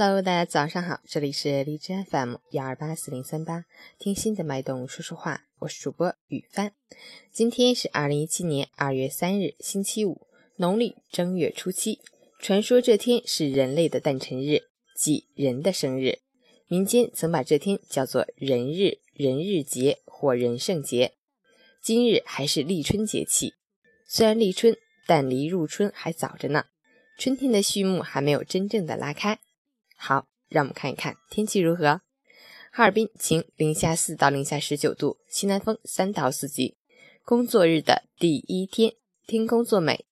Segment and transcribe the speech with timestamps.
[0.00, 3.64] Hello，大家早上好，这里是荔枝 FM 幺二八四零三八，
[3.98, 6.72] 听心的脉动说说话，我是主播雨帆。
[7.32, 11.98] 今天是二零一七年二月三日，星期五，农历正月初七。
[12.38, 14.60] 传说这天是人类的诞辰日，
[14.94, 16.20] 即人的生日。
[16.68, 21.14] 民间曾把这天叫做人日、人日节或人圣节。
[21.82, 23.54] 今日还是立春节气，
[24.06, 24.76] 虽然立春，
[25.08, 26.66] 但离入春还早着呢，
[27.18, 29.40] 春天的序幕还没有真正的拉开。
[30.00, 32.00] 好，让我们看一看天气如何。
[32.70, 36.76] 哈尔滨晴，零下四到零下十九度，西南风三到四级。
[37.24, 38.94] 工作日的第一天，
[39.26, 40.06] 天空作美，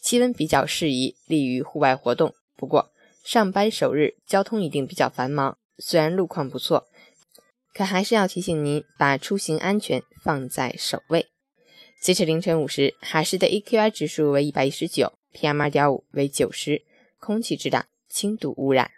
[0.00, 2.32] 气温比较适宜，利于户外活动。
[2.56, 2.92] 不过，
[3.24, 5.58] 上班首日交通一定比较繁忙。
[5.78, 6.86] 虽然路况不错，
[7.74, 11.26] 可还是要提醒您把出行安全放在首位。
[12.00, 16.84] 截止凌晨五时，海市的 AQI 指数为一百一十九，PM 二点五为九十，
[17.18, 18.90] 空气质量轻度污染。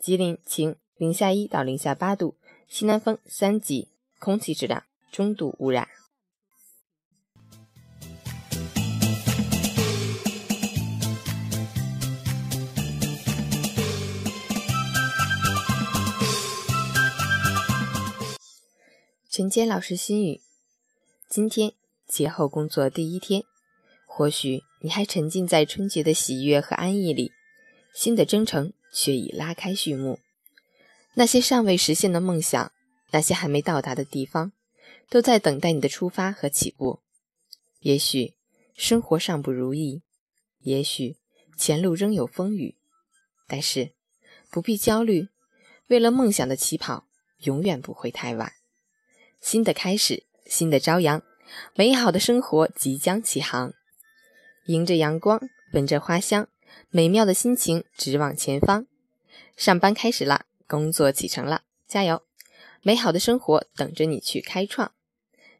[0.00, 2.34] 吉林晴，零下一到零下八度，
[2.66, 5.88] 西南风三级，空气质量中度污染。
[19.28, 20.40] 陈坚老师心语：
[21.28, 21.74] 今天
[22.06, 23.44] 节后工作第一天，
[24.06, 27.32] 或许你还沉浸在春节的喜悦和安逸里，
[27.92, 28.72] 新的征程。
[28.92, 30.20] 却已拉开序幕。
[31.14, 32.72] 那些尚未实现的梦想，
[33.10, 34.52] 那些还没到达的地方，
[35.08, 37.00] 都在等待你的出发和起步。
[37.80, 38.34] 也许
[38.76, 40.02] 生活尚不如意，
[40.60, 41.16] 也许
[41.56, 42.76] 前路仍有风雨，
[43.48, 43.92] 但是
[44.50, 45.28] 不必焦虑。
[45.88, 48.52] 为了梦想的起跑，永远不会太晚。
[49.40, 51.22] 新的开始，新的朝阳，
[51.74, 53.74] 美好的生活即将起航。
[54.66, 55.40] 迎着阳光，
[55.72, 56.48] 闻着花香。
[56.90, 58.86] 美妙的心情直往前方，
[59.56, 62.22] 上班开始了，工作启程了，加油！
[62.82, 64.92] 美好的生活等着你去开创。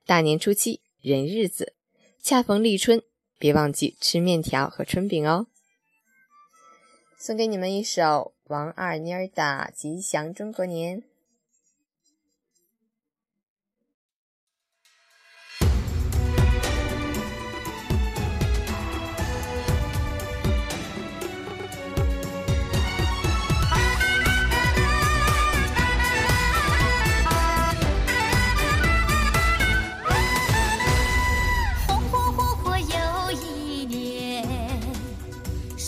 [0.07, 1.75] 大年初七，人日子，
[2.23, 3.03] 恰逢立春，
[3.39, 5.47] 别忘记吃面条和春饼哦。
[7.19, 11.03] 送给你们一首王二妮儿的《吉祥中国年》。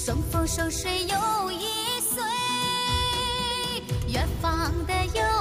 [0.05, 2.21] 顺风顺水又一岁。
[4.09, 5.32] 远方的游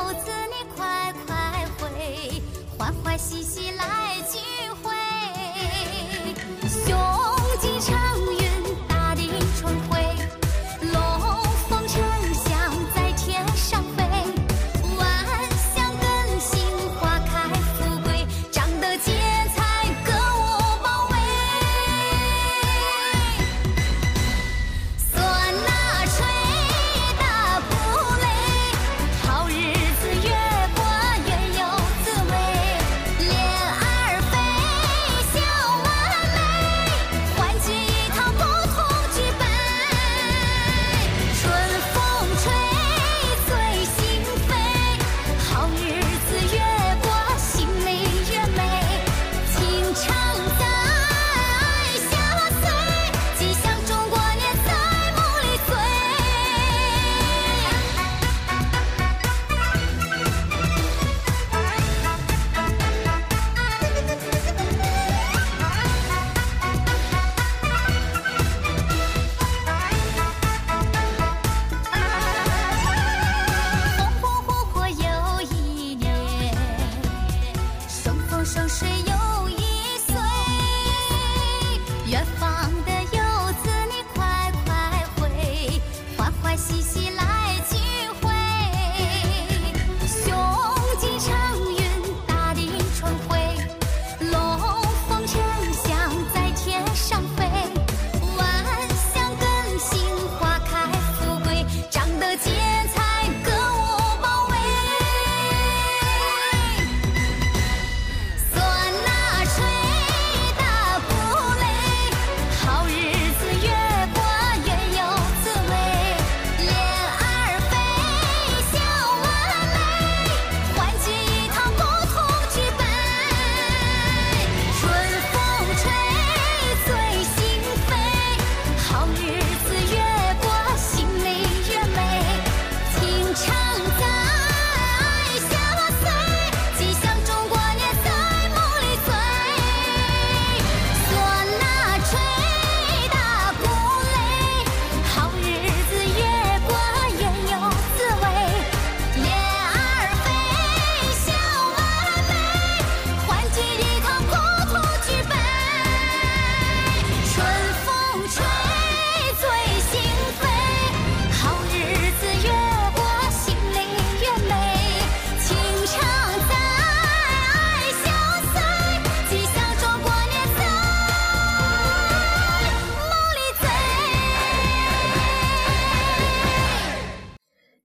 [129.24, 129.81] It's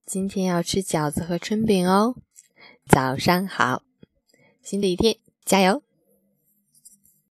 [0.07, 2.15] 今天要吃饺子和春饼哦。
[2.85, 3.83] 早上好，
[4.63, 5.83] 新的一天，加油！